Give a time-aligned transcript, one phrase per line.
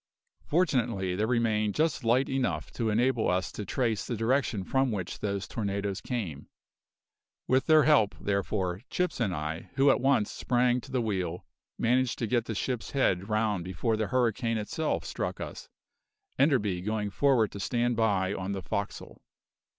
[0.47, 5.19] Fortunately, there remained just light enough to enable us to trace the direction from which
[5.19, 6.47] those tornadoes came.
[7.47, 11.45] With their help, therefore, Chips and I, who at once sprang to the wheel,
[11.77, 15.69] managed to get the ship's head round before the hurricane itself struck us,
[16.39, 19.21] Enderby going for'ard to stand by on the forecastle.